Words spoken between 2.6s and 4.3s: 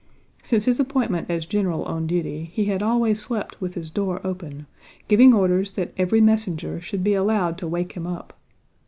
had always slept with his door